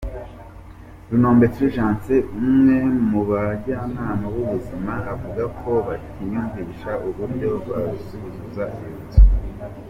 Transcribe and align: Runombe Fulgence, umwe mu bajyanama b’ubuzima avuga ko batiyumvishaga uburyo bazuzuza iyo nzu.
Runombe 1.09 1.45
Fulgence, 1.55 2.15
umwe 2.39 2.77
mu 3.09 3.21
bajyanama 3.29 4.25
b’ubuzima 4.33 4.93
avuga 5.13 5.43
ko 5.59 5.71
batiyumvishaga 5.87 7.03
uburyo 7.09 7.49
bazuzuza 7.69 8.63
iyo 8.75 8.91
nzu. 9.03 9.19